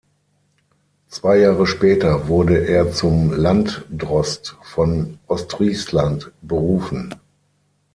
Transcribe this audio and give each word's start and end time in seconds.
Zwei 1.09 1.37
Jahre 1.41 1.67
später 1.67 2.27
wurde 2.27 2.57
er 2.67 2.91
zum 2.91 3.31
Landdrost 3.33 4.57
von 4.63 5.19
Ostfriesland 5.27 6.31
berufen. 6.41 7.13